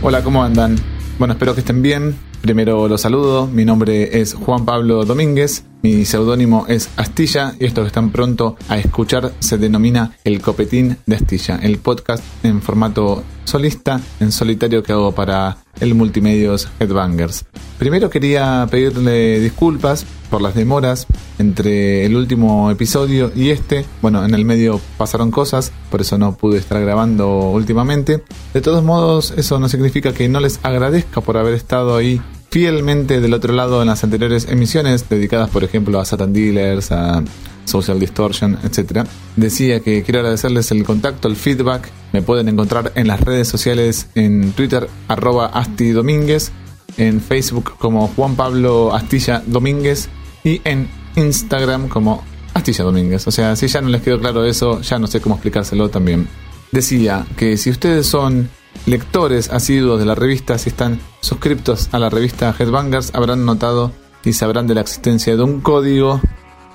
[0.00, 0.76] Hola, ¿cómo andan?
[1.18, 2.16] Bueno, espero que estén bien.
[2.40, 7.80] Primero los saludo, mi nombre es Juan Pablo Domínguez, mi seudónimo es Astilla y esto
[7.80, 13.24] que están pronto a escuchar se denomina El Copetín de Astilla, el podcast en formato
[13.48, 17.44] solista, en solitario que hago para el Multimedios Headbangers.
[17.78, 21.06] Primero quería pedirle disculpas por las demoras
[21.38, 23.84] entre el último episodio y este.
[24.02, 28.22] Bueno, en el medio pasaron cosas, por eso no pude estar grabando últimamente.
[28.52, 33.20] De todos modos, eso no significa que no les agradezca por haber estado ahí fielmente
[33.20, 37.22] del otro lado en las anteriores emisiones, dedicadas por ejemplo a Satan Dealers, a
[37.68, 39.06] Social Distortion, etc.
[39.36, 41.90] Decía que quiero agradecerles el contacto, el feedback.
[42.12, 46.50] Me pueden encontrar en las redes sociales, en Twitter, arroba Asti Domínguez,
[46.96, 50.08] en Facebook como Juan Pablo Astilla Domínguez
[50.44, 53.26] y en Instagram como Astilla Domínguez.
[53.26, 56.28] O sea, si ya no les quedó claro eso, ya no sé cómo explicárselo también.
[56.72, 58.50] Decía que si ustedes son
[58.86, 63.92] lectores asiduos de la revista, si están suscriptos a la revista Headbangers, habrán notado
[64.24, 66.20] y sabrán de la existencia de un código.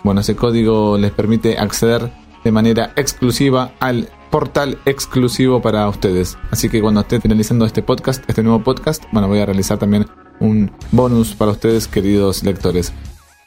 [0.04, 2.12] Bueno, ese código les permite acceder
[2.44, 6.38] de manera exclusiva al portal exclusivo para ustedes.
[6.52, 10.06] Así que cuando esté finalizando este podcast, este nuevo podcast, bueno, voy a realizar también
[10.40, 12.92] un bonus para ustedes, queridos lectores.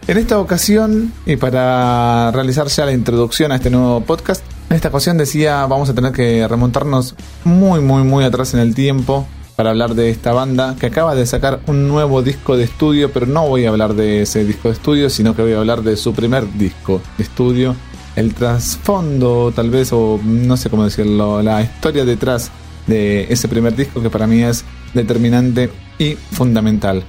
[0.06, 4.88] En esta ocasión, y para realizar ya la introducción a este nuevo podcast, en esta
[4.88, 9.26] ocasión decía vamos a tener que remontarnos muy muy muy atrás en el tiempo
[9.56, 13.26] para hablar de esta banda que acaba de sacar un nuevo disco de estudio, pero
[13.26, 15.96] no voy a hablar de ese disco de estudio, sino que voy a hablar de
[15.96, 17.74] su primer disco de estudio,
[18.14, 22.50] el trasfondo tal vez, o no sé cómo decirlo, la historia detrás
[22.86, 27.02] de ese primer disco que para mí es determinante y fundamental.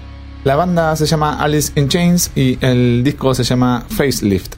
[0.44, 4.56] La banda se llama Alice in Chains y el disco se llama Facelift.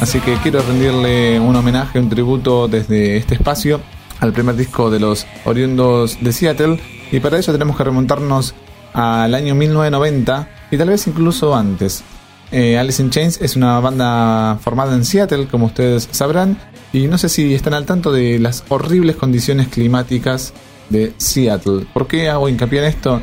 [0.00, 3.80] Así que quiero rendirle un homenaje, un tributo desde este espacio
[4.20, 6.80] al primer disco de los oriundos de Seattle
[7.12, 8.54] y para ello tenemos que remontarnos
[8.94, 12.02] al año 1990 y tal vez incluso antes.
[12.50, 16.58] Eh, Alice in Chains es una banda formada en Seattle, como ustedes sabrán,
[16.92, 20.52] y no sé si están al tanto de las horribles condiciones climáticas
[20.88, 21.86] de Seattle.
[21.92, 23.22] ¿Por qué hago hincapié en esto?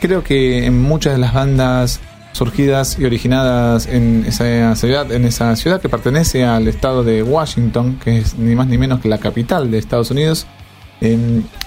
[0.00, 2.00] Creo que en muchas de las bandas
[2.36, 7.98] surgidas y originadas en esa ciudad, en esa ciudad que pertenece al estado de Washington,
[8.02, 10.46] que es ni más ni menos que la capital de Estados Unidos.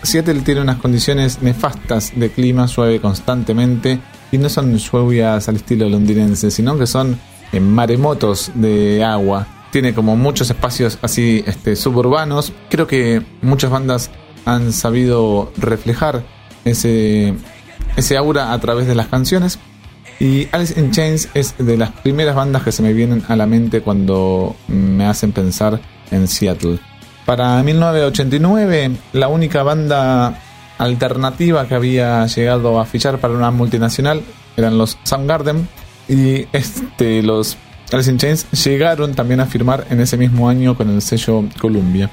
[0.04, 4.00] Seattle tiene unas condiciones nefastas de clima, suave constantemente
[4.32, 7.20] y no son lluvias al estilo londinense, sino que son
[7.52, 9.48] en maremotos de agua.
[9.72, 12.54] Tiene como muchos espacios así este, suburbanos.
[12.70, 14.10] Creo que muchas bandas
[14.46, 16.24] han sabido reflejar
[16.66, 17.36] ese,
[17.96, 19.60] ese aura a través de las canciones.
[20.20, 23.46] Y Alice in Chains es de las primeras bandas que se me vienen a la
[23.46, 25.80] mente cuando me hacen pensar
[26.12, 26.80] en Seattle.
[27.26, 30.42] Para 1989, la única banda
[30.78, 34.22] alternativa que había llegado a fichar para una multinacional
[34.58, 35.68] eran los Soundgarden
[36.10, 37.58] y este, los
[37.92, 42.10] Alice in Chains llegaron también a firmar en ese mismo año con el sello Columbia.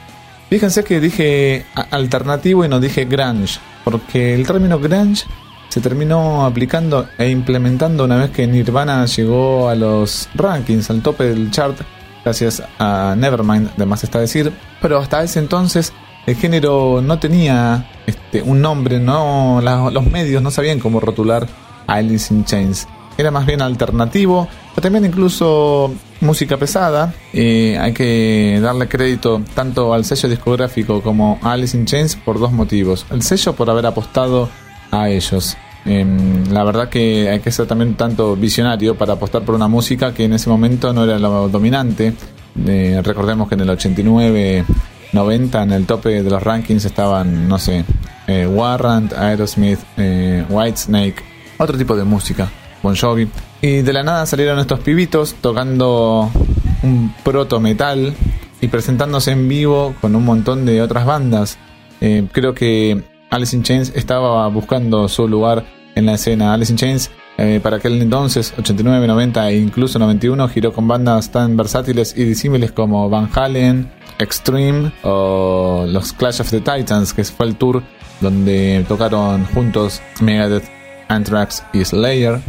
[0.49, 5.25] Fíjense que dije alternativo y no dije grunge, porque el término grunge
[5.69, 11.25] se terminó aplicando e implementando una vez que Nirvana llegó a los rankings, al tope
[11.25, 11.79] del chart,
[12.25, 15.93] gracias a Nevermind, además está decir, pero hasta ese entonces
[16.27, 19.61] el género no tenía este, un nombre, no
[19.93, 21.47] los medios no sabían cómo rotular
[21.87, 22.89] a Alice in Chains.
[23.19, 27.15] Era más bien alternativo, pero también incluso música pesada.
[27.33, 32.53] hay que darle crédito tanto al sello discográfico como a Alice in Chains por dos
[32.53, 33.07] motivos.
[33.11, 34.51] El sello por haber apostado
[34.91, 35.57] a ellos.
[35.85, 40.13] Em, la verdad que hay que ser también tanto visionario para apostar por una música
[40.13, 42.13] que en ese momento no era lo dominante.
[42.57, 44.65] Recordemos que en el 89,
[45.13, 47.85] 90 en el tope de los rankings estaban, no sé,
[48.27, 51.23] eh, Warrant, Aerosmith, eh, Whitesnake,
[51.59, 52.51] otro tipo de música,
[52.83, 53.29] Bon Jovi.
[53.63, 56.31] Y de la nada salieron estos pibitos tocando
[56.83, 58.15] un proto metal
[58.61, 61.59] y presentándose en vivo con un montón de otras bandas.
[62.01, 65.65] Eh, creo que Alice in Chains estaba buscando su lugar
[65.95, 66.55] en la escena.
[66.55, 71.31] Alice in Chains eh, para aquel entonces, 89, 90 e incluso 91, giró con bandas
[71.31, 77.25] tan versátiles y disímiles como Van Halen, Extreme o los Clash of the Titans, que
[77.25, 77.83] fue el tour
[78.23, 80.65] donde tocaron juntos Megadeth,
[81.09, 82.41] Anthrax y Slayer.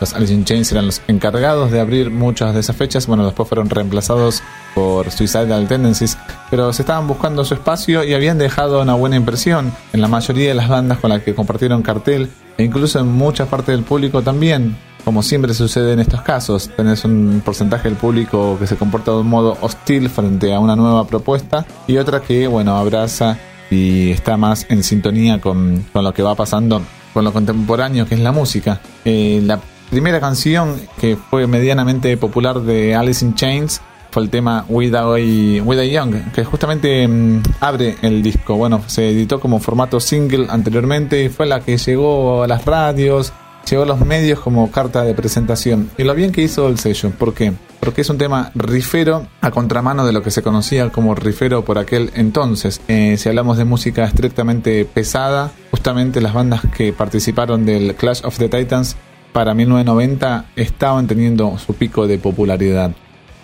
[0.00, 3.06] Los Alice in Chains eran los encargados de abrir muchas de esas fechas.
[3.06, 4.42] Bueno, después fueron reemplazados
[4.74, 6.16] por Suicidal Tendencies,
[6.50, 10.48] pero se estaban buscando su espacio y habían dejado una buena impresión en la mayoría
[10.48, 14.22] de las bandas con las que compartieron cartel e incluso en muchas partes del público
[14.22, 19.12] también, como siempre sucede en estos casos, tenés un porcentaje del público que se comporta
[19.12, 23.38] de un modo hostil frente a una nueva propuesta y otra que, bueno, abraza
[23.70, 26.82] y está más en sintonía con, con lo que va pasando
[27.12, 28.80] con lo contemporáneo que es la música.
[29.04, 33.80] Eh, la primera canción que fue medianamente popular de Alice in Chains
[34.10, 38.56] fue el tema With a, Young, que justamente mm, abre el disco.
[38.56, 43.32] Bueno, se editó como formato single anteriormente y fue la que llegó a las radios,
[43.68, 45.90] llegó a los medios como carta de presentación.
[45.96, 47.52] Y lo bien que hizo el sello, ¿por qué?
[47.78, 51.78] Porque es un tema rifero a contramano de lo que se conocía como rifero por
[51.78, 52.80] aquel entonces.
[52.88, 58.38] Eh, si hablamos de música estrictamente pesada, justamente las bandas que participaron del Clash of
[58.38, 58.96] the Titans
[59.32, 62.92] para 1990 estaban teniendo su pico de popularidad.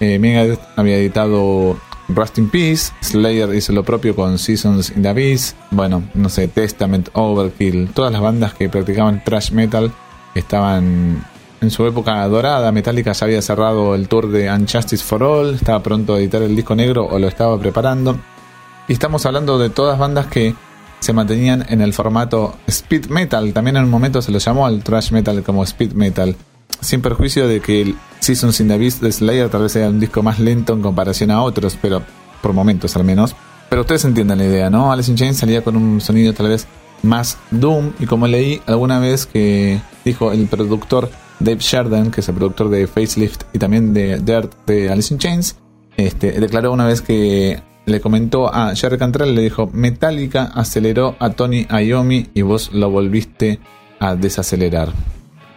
[0.00, 1.76] Eh, Megadeth había editado
[2.08, 6.48] Rust in Peace, Slayer hizo lo propio con Seasons in the Abyss, bueno, no sé,
[6.48, 9.92] Testament, Overkill, todas las bandas que practicaban thrash metal
[10.34, 11.24] estaban
[11.60, 12.70] en su época dorada.
[12.72, 16.54] Metallica ya había cerrado el tour de Unjustice for All, estaba pronto a editar el
[16.54, 18.18] disco negro o lo estaba preparando.
[18.88, 20.54] Y estamos hablando de todas bandas que
[21.00, 23.52] se mantenían en el formato speed metal.
[23.52, 26.36] También en un momento se lo llamó al thrash metal como speed metal
[26.80, 30.00] sin perjuicio de que el Seasons in the Beast de Slayer tal vez sea un
[30.00, 32.02] disco más lento en comparación a otros, pero
[32.42, 33.36] por momentos al menos.
[33.68, 34.92] Pero ustedes entienden la idea, ¿no?
[34.92, 36.66] Alice in Chains salía con un sonido tal vez
[37.02, 42.28] más doom y como leí alguna vez que dijo el productor Dave Sheridan, que es
[42.28, 45.56] el productor de Facelift y también de Dirt de Alice in Chains,
[45.96, 51.30] este, declaró una vez que le comentó a Jerry Cantrell, le dijo, Metallica aceleró a
[51.30, 53.60] Tony Iommi y vos lo volviste
[54.00, 54.92] a desacelerar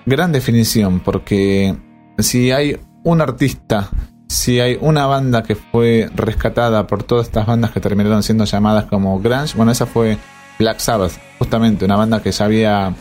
[0.10, 1.76] gran definición, porque
[2.18, 3.90] si hay un artista,
[4.28, 8.86] si hay una banda que fue rescatada por todas estas bandas que terminaron siendo llamadas
[8.86, 10.18] como grunge, bueno, esa fue
[10.58, 12.94] Black Sabbath, justamente una banda que ya había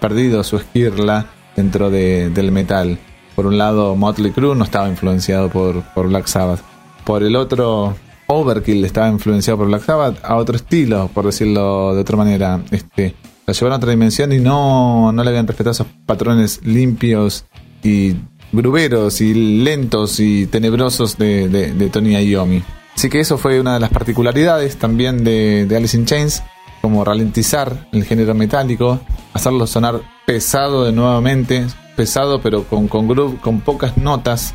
[0.00, 2.98] perdido su esquirla dentro del metal.
[3.36, 6.60] Por un lado, Motley Crue no estaba influenciado por, por Black Sabbath.
[7.04, 7.94] Por el otro,
[8.26, 12.60] Overkill estaba influenciado por Black Sabbath a otro estilo, por decirlo de otra manera.
[12.70, 13.14] Este,
[13.46, 17.44] la llevaron a otra dimensión y no, no le habían respetado esos patrones limpios
[17.82, 18.16] y
[18.52, 22.62] gruberos y lentos y tenebrosos de, de, Tony Iommi.
[22.94, 26.42] Así que eso fue una de las particularidades también de, de Alice in Chains,
[26.80, 29.00] como ralentizar el género metálico,
[29.32, 34.54] hacerlo sonar pesado de nuevamente, pesado pero con, con groove, con pocas notas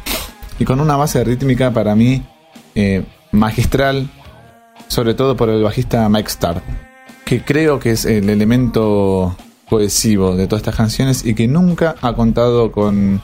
[0.57, 2.23] y con una base rítmica para mí
[2.75, 4.09] eh, magistral,
[4.87, 6.88] sobre todo por el bajista Mike Starr
[7.29, 9.37] que creo que es el elemento
[9.69, 13.21] cohesivo de todas estas canciones y que nunca ha contado con,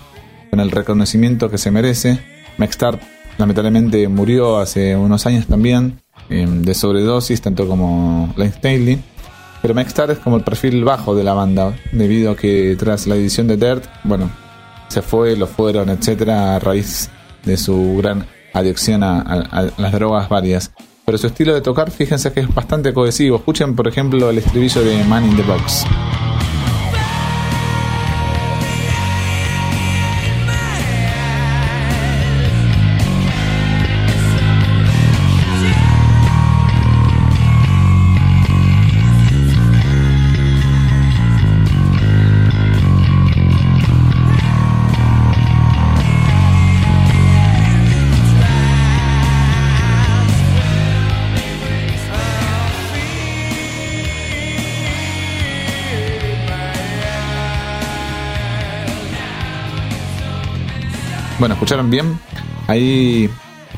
[0.51, 2.19] el reconocimiento que se merece.
[2.59, 2.99] Maxstar
[3.39, 9.01] lamentablemente murió hace unos años también em, de sobredosis, tanto como Lane Staley.
[9.63, 13.15] Pero Maxstar es como el perfil bajo de la banda, debido a que tras la
[13.15, 14.29] edición de Dirt, bueno,
[14.87, 17.09] se fue, lo fueron, etcétera, a raíz
[17.43, 20.71] de su gran adicción a las drogas varias.
[21.05, 23.37] Pero su estilo de tocar, fíjense que es bastante cohesivo.
[23.37, 25.85] Escuchen, por ejemplo, el estribillo de Man in the Box.
[61.39, 62.17] Bueno, escucharon bien.
[62.67, 63.29] Ahí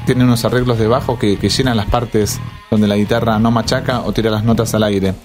[0.06, 4.14] tiene unos arreglos de bajo que, llenan las partes donde la guitarra no machaca o
[4.14, 5.16] tira las notas al aire.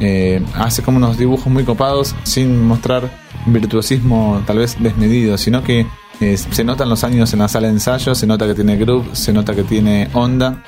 [0.00, 3.10] Eh, hace como unos dibujos muy copados sin mostrar
[3.46, 5.86] virtuosismo tal vez desmedido, sino que
[6.20, 9.08] eh, se notan los años en la sala de ensayo, se nota que tiene groove,
[9.14, 10.62] se nota que tiene onda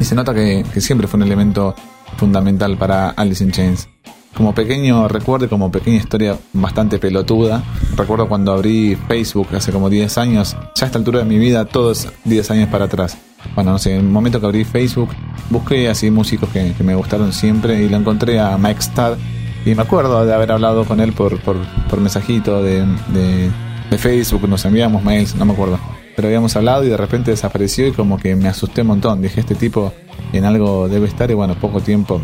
[0.00, 1.76] y se nota que, que siempre fue un elemento
[2.16, 3.88] fundamental para Alice in Chains
[4.34, 7.62] como pequeño recuerdo, como pequeña historia bastante pelotuda,
[7.96, 11.64] recuerdo cuando abrí Facebook hace como 10 años, ya a esta altura de mi vida,
[11.64, 13.18] todos 10 años para atrás.
[13.54, 15.10] Bueno, no sé, en el momento que abrí Facebook,
[15.50, 19.18] busqué así músicos que, me gustaron siempre y lo encontré a Mike Starr.
[19.64, 21.56] Y me acuerdo de haber hablado con él por, por,
[21.88, 23.50] por mensajito de, de,
[23.90, 25.78] de Facebook, nos enviamos mails, no me acuerdo.
[26.16, 29.22] Pero habíamos hablado y de repente desapareció y como que me asusté un montón.
[29.22, 29.92] Dije, este tipo
[30.32, 32.20] en algo debe estar y bueno, poco tiempo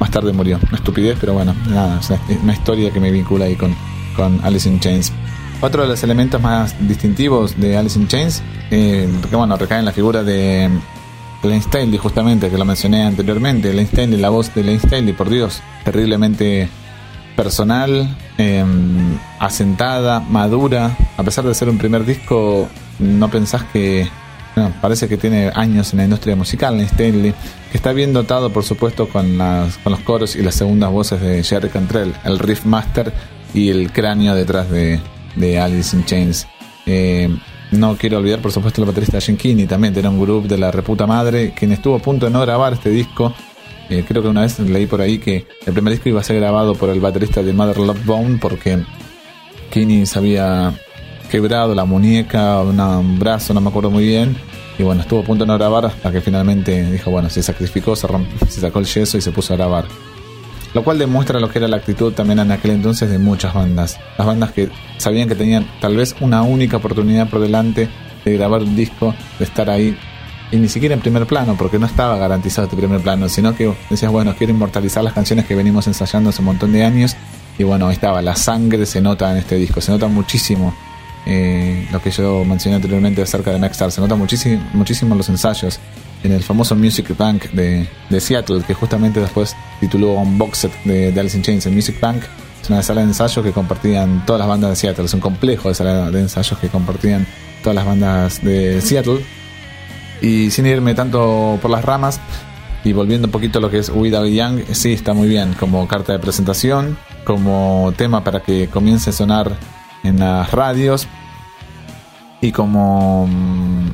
[0.00, 0.58] más tarde murió.
[0.68, 2.10] Una estupidez, pero bueno, nada, es
[2.42, 3.74] una historia que me vincula ahí con,
[4.16, 5.12] con Alice in Chains.
[5.60, 9.84] Otro de los elementos más distintivos de Alice in Chains, eh, que bueno, recae en
[9.84, 10.70] la figura de
[11.42, 13.72] Lane Staley, justamente, que lo mencioné anteriormente.
[13.72, 16.68] Lane Staley, la voz de Lane Staley, por Dios, terriblemente
[17.36, 20.96] personal, em, asentada, madura.
[21.16, 24.08] A pesar de ser un primer disco, no pensás que...
[24.80, 27.34] parece que tiene años en la industria musical, en Stanley,
[27.70, 31.20] que está bien dotado, por supuesto, con, las, con los coros y las segundas voces
[31.20, 33.12] de Jerry Cantrell, el riff master
[33.54, 35.00] y el cráneo detrás de,
[35.58, 36.46] Alice in Chains.
[36.86, 37.28] Eh,
[37.72, 40.70] no quiero olvidar, por supuesto, el baterista Jim Kinney, también tenía un grupo de la
[40.70, 43.32] reputa madre, quien estuvo a punto de no grabar este disco.
[43.88, 46.36] Eh, creo que una vez leí por ahí que el primer disco iba a ser
[46.36, 48.84] grabado por el baterista de Mother Love Bone porque
[49.70, 50.72] Kinney se había
[51.30, 54.36] quebrado la muñeca, un brazo, no me acuerdo muy bien.
[54.80, 57.94] Y bueno, estuvo a punto de no grabar hasta que finalmente dijo, bueno, se sacrificó,
[57.94, 58.08] se,
[58.48, 59.84] se sacó el yeso y se puso a grabar
[60.72, 63.98] lo cual demuestra lo que era la actitud también en aquel entonces de muchas bandas.
[64.16, 67.90] Las bandas que sabían que tenían tal vez una única oportunidad por delante
[68.24, 69.98] de grabar un disco, de estar ahí,
[70.50, 73.74] y ni siquiera en primer plano, porque no estaba garantizado este primer plano, sino que
[73.90, 77.16] decías, bueno, quiero inmortalizar las canciones que venimos ensayando hace un montón de años,
[77.58, 80.74] y bueno, ahí estaba, la sangre se nota en este disco, se nota muchísimo.
[81.26, 85.78] Eh, lo que yo mencioné anteriormente acerca de Nextstar, se nota muchísimo, muchísimo los ensayos
[86.22, 87.86] en el famoso Music Bank de,
[88.20, 91.66] Seattle, que justamente después tituló un box set de, Alice in Chains.
[91.66, 92.22] El Music Bank
[92.62, 95.68] es una sala de ensayos que compartían todas las bandas de Seattle, es un complejo
[95.68, 97.26] de sala de ensayos que compartían
[97.62, 99.24] todas las bandas de Seattle.
[100.20, 102.20] Y sin irme tanto por las ramas,
[102.84, 105.86] y volviendo un poquito a lo que es Without Young, sí está muy bien como
[105.88, 109.56] carta de presentación, como tema para que comience a sonar
[110.02, 111.06] en las radios
[112.40, 113.88] y como mm,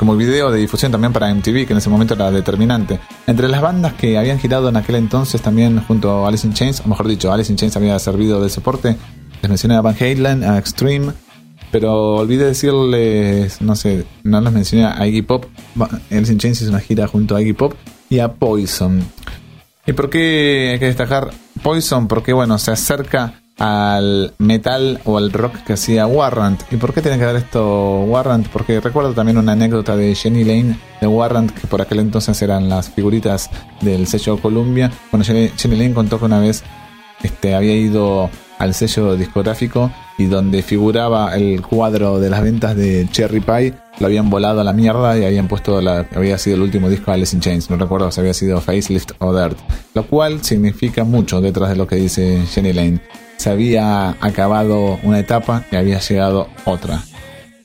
[0.00, 2.98] como video de difusión también para MTV, que en ese momento era determinante.
[3.26, 6.80] Entre las bandas que habían girado en aquel entonces también junto a Alice in Chains,
[6.80, 8.96] o mejor dicho, Alice in Chains había servido de soporte,
[9.42, 11.12] les mencioné a Van Halen, a Extreme,
[11.70, 15.44] pero olvidé decirles, no sé, no les mencioné a Iggy Pop.
[16.10, 17.74] Alice in Chains hizo una gira junto a Iggy Pop
[18.08, 19.04] y a Poison.
[19.86, 21.30] ¿Y por qué hay que destacar
[21.62, 22.08] Poison?
[22.08, 26.62] Porque, bueno, se acerca al metal o al rock que hacía Warrant.
[26.72, 28.48] ¿Y por qué tiene que ver esto Warrant?
[28.48, 32.70] Porque recuerdo también una anécdota de Jenny Lane de Warrant, que por aquel entonces eran
[32.70, 33.50] las figuritas
[33.82, 34.90] del sello Columbia.
[35.12, 36.64] Bueno, Jenny, Lane contó que una vez
[37.22, 43.08] este, había ido al sello discográfico y donde figuraba el cuadro de las ventas de
[43.10, 46.88] Cherry Pie, lo habían volado a la mierda y habían puesto había sido el último
[46.88, 49.58] disco de Alice in Chains, no recuerdo si había sido Facelift o Dirt,
[49.94, 53.00] lo cual significa mucho detrás de lo que dice Jenny Lane
[53.40, 57.02] se había acabado una etapa y había llegado otra.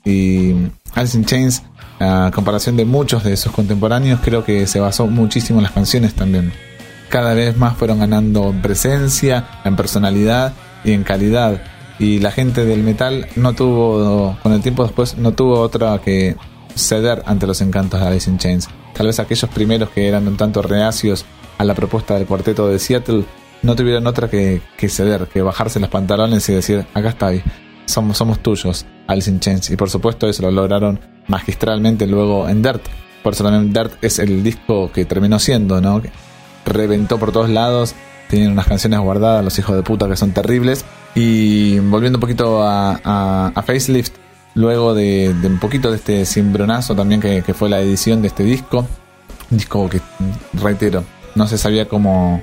[0.05, 0.53] Y
[0.93, 1.63] Alice in Chains,
[1.99, 6.13] a comparación de muchos de sus contemporáneos, creo que se basó muchísimo en las canciones
[6.13, 6.53] también.
[7.09, 10.53] Cada vez más fueron ganando en presencia, en personalidad
[10.85, 11.61] y en calidad.
[11.99, 16.37] Y la gente del metal no tuvo, con el tiempo después, no tuvo otra que
[16.73, 18.69] ceder ante los encantos de Alice in Chains.
[18.93, 21.25] Tal vez aquellos primeros que eran un tanto reacios
[21.57, 23.25] a la propuesta del cuarteto de Seattle
[23.65, 27.31] no tuvieron otra que, ceder, que bajarse los pantalones y decir, acá está,
[27.85, 29.39] somos, somos tuyos, Alice in.
[29.69, 32.83] Y por supuesto eso lo lograron magistralmente luego en Dirt.
[33.23, 36.01] Por eso también Dirt es el disco que terminó siendo, ¿no?
[36.65, 37.93] reventó por todos lados,
[38.27, 40.85] tienen unas canciones guardadas, los hijos de puta que son terribles.
[41.13, 44.13] Y volviendo un poquito a, Facelift,
[44.55, 48.87] luego de, un poquito de este cimbronazo también que fue la edición de este disco,
[49.51, 50.01] un disco que,
[50.53, 51.03] reitero,
[51.35, 52.41] no se sabía cómo,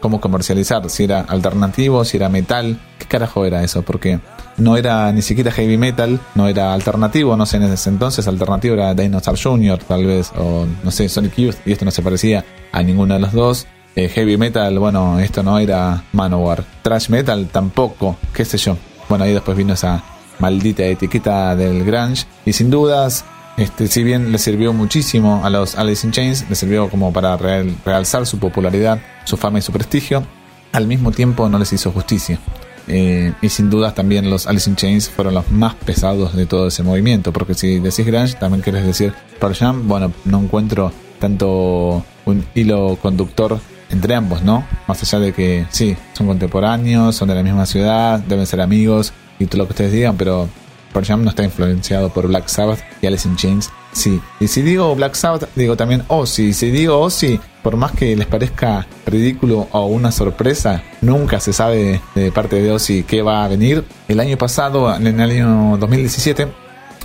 [0.00, 4.20] cómo comercializar, si era alternativo, si era metal, qué carajo era eso, porque
[4.56, 8.74] no era ni siquiera heavy metal, no era alternativo, no sé, en ese entonces alternativo
[8.74, 9.78] era Dinosaur Jr.
[9.78, 13.20] tal vez, o no sé, Sonic Youth, y esto no se parecía a ninguno de
[13.20, 13.66] los dos.
[13.96, 16.64] Eh, heavy metal, bueno, esto no era Manowar.
[16.82, 18.76] Trash metal tampoco, qué sé yo.
[19.08, 20.02] Bueno, ahí después vino esa
[20.38, 23.24] maldita etiqueta del grunge, y sin dudas
[23.58, 27.36] este, si bien le sirvió muchísimo a los Alice in Chains, le sirvió como para
[27.36, 30.24] realzar su popularidad, su fama y su prestigio,
[30.72, 32.38] al mismo tiempo no les hizo justicia.
[32.86, 36.68] Eh, y sin dudas también los Alice in Chains fueron los más pesados de todo
[36.68, 42.04] ese movimiento, porque si decís grunge también querés decir Pearl Jam, bueno, no encuentro tanto
[42.26, 43.58] un hilo conductor
[43.90, 44.64] entre ambos, ¿no?
[44.86, 49.12] Más allá de que sí, son contemporáneos, son de la misma ciudad, deben ser amigos
[49.40, 50.48] y todo lo que ustedes digan, pero
[50.92, 54.20] Pearl Jam no está influenciado por Black Sabbath y Alice in Chains sí.
[54.40, 56.52] Y si digo Black Sabbath, digo también Ozzy.
[56.52, 62.00] Si digo Ozzy, por más que les parezca ridículo o una sorpresa, nunca se sabe
[62.14, 63.84] de parte de Ozzy qué va a venir.
[64.06, 66.48] El año pasado, en el año 2017,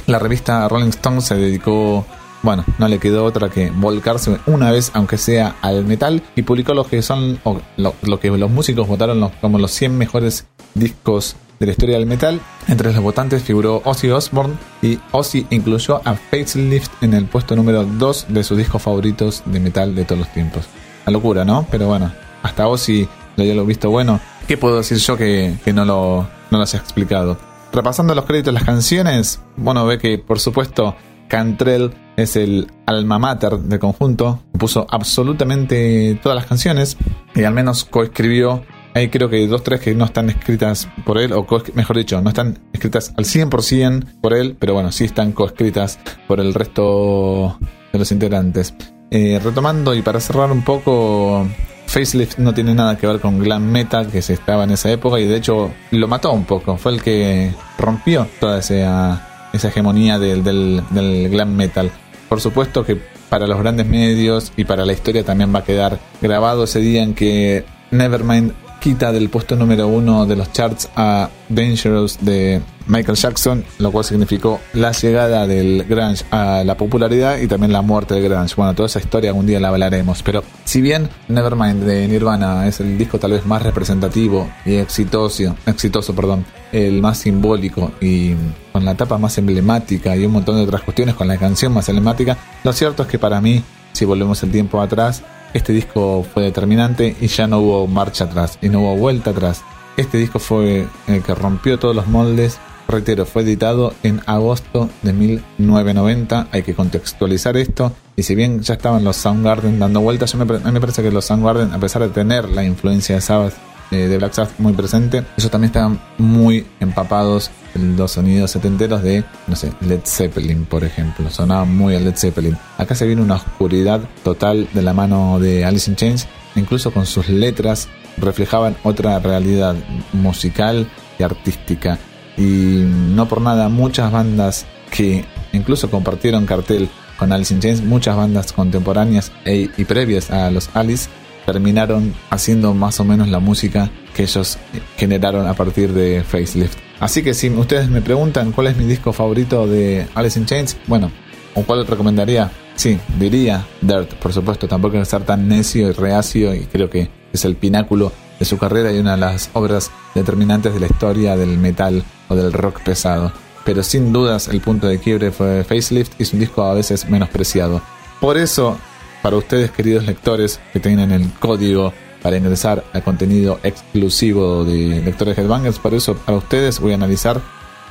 [0.08, 2.06] la revista Rolling Stone se dedicó
[2.44, 6.74] bueno, no le quedó otra que volcarse una vez, aunque sea al metal, y publicó
[6.74, 7.40] lo que son,
[7.78, 12.42] lo, que los músicos votaron como los 100 mejores discos de la historia del metal.
[12.68, 17.84] Entre los votantes figuró Ozzy Osbourne y Ozzy incluyó a Facelift en el puesto número
[17.84, 20.66] 2 de sus discos favoritos de metal de todos los tiempos.
[21.06, 21.66] La locura, ¿no?
[21.72, 26.58] Pero bueno, hasta Ozzy lo visto bueno ¿qué puedo decir yo que, no, lo, no
[26.58, 27.38] lo haya explicado?
[27.72, 30.96] Repasando los créditos de las canciones, bueno, ve que por supuesto
[31.28, 36.98] Cantrell es el alma mater del conjunto, puso absolutamente todas las canciones
[37.34, 38.64] y al menos coescribió.
[38.96, 42.30] Hay creo que dos, tres que no están escritas por él, o mejor dicho, no
[42.30, 47.58] están escritas al 100% por él, pero bueno, sí están coescritas por el resto
[47.92, 48.76] de los integrantes.
[49.10, 51.48] Eh, retomando y para cerrar un poco,
[51.88, 55.20] Facelift no tiene nada que ver con glam metal que se estaba en esa época
[55.20, 56.78] y de hecho lo mató un poco.
[56.78, 61.92] Fue el que rompió toda esa, esa hegemonía del, del glam metal.
[62.30, 66.00] Por supuesto que para los grandes medios y para la historia también va a quedar
[66.22, 71.30] grabado ese día en que Nevermind quita del puesto número uno de los charts a
[71.48, 77.48] Dangerous de Michael Jackson, lo cual significó la llegada del grunge a la popularidad y
[77.48, 78.56] también la muerte del grunge.
[78.58, 82.82] Bueno, toda esa historia algún día la hablaremos, pero si bien Nevermind de Nirvana es
[82.82, 88.34] el disco tal vez más representativo y exitoso, exitoso, perdón, el más simbólico y
[88.74, 91.88] con la tapa más emblemática y un montón de otras cuestiones con la canción más
[91.88, 92.36] emblemática,
[92.66, 93.64] lo cierto es que para mí,
[93.94, 98.58] si volvemos el tiempo atrás, este disco fue determinante y ya no hubo marcha atrás
[98.62, 99.62] y no hubo vuelta atrás.
[99.98, 102.60] Este disco fue el que rompió todos los moldes.
[102.88, 106.48] Reitero, fue editado en agosto de 1990.
[106.52, 107.92] Hay que contextualizar esto.
[108.16, 111.26] Y si bien ya estaban los Soundgarden dando vueltas, a mí me parece que los
[111.26, 115.24] Soundgarden, a pesar de tener la influencia de Sabbath eh, de Black Sabbath muy presente.
[115.38, 120.84] Ellos también estaban muy empapados en los sonidos setenteros de, no sé, Led Zeppelin, por
[120.84, 121.30] ejemplo.
[121.30, 122.58] Sonaba muy a Led Zeppelin.
[122.78, 126.28] Acá se viene una oscuridad total de la mano de Alice in Chains.
[126.56, 129.76] Incluso con sus letras reflejaban otra realidad
[130.12, 131.98] musical y artística.
[132.38, 138.16] Y no por nada, muchas bandas que incluso compartieron cartel con Alice in Chains, muchas
[138.16, 141.10] bandas contemporáneas e, y previas a los Alice
[141.46, 144.58] terminaron haciendo más o menos la música que ellos
[144.98, 146.78] generaron a partir de Facelift.
[147.00, 150.78] Así que si ustedes me preguntan cuál es mi disco favorito de Alice in Chains,
[150.88, 151.12] bueno,
[151.56, 152.52] ¿o cuál recomendaría?
[152.76, 157.10] Sí, diría Dirt, por supuesto, tampoco es ser tan necio y reacio y creo que
[157.32, 161.36] es el pináculo de su carrera y una de las obras determinantes de la historia
[161.36, 163.32] del metal o del rock pesado.
[163.66, 167.10] Pero sin dudas el punto de quiebre fue Facelift y es un disco a veces
[167.10, 167.82] menospreciado.
[168.20, 168.78] Por eso
[169.24, 175.38] para ustedes, queridos lectores, que tienen el código para ingresar al contenido exclusivo de Lectores
[175.38, 175.80] Headbangers.
[175.80, 177.42] Por eso, para ustedes voy a analizar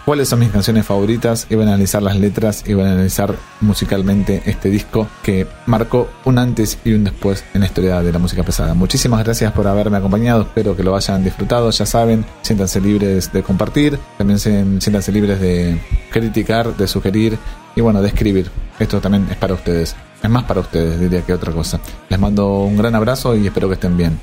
[0.05, 4.68] cuáles son mis canciones favoritas voy a analizar las letras voy a analizar musicalmente este
[4.68, 8.75] disco que marcó un antes y un después en la historia de la música pesada.
[8.75, 13.42] Muchísimas gracias por haberme acompañado, espero que lo hayan disfrutado, ya saben, siéntanse libres de
[13.42, 17.38] compartir, también siéntanse libres de criticar, de sugerir
[17.75, 18.51] y bueno, de escribir.
[18.79, 19.95] Esto también es para ustedes.
[20.23, 21.81] Es más para ustedes, diría que otra cosa.
[22.09, 24.19] Les mando un gran abrazo y espero que estén bien.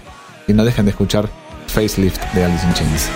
[0.48, 1.30] Y no dejen de escuchar
[1.68, 3.10] Facelift de Alice in Chains.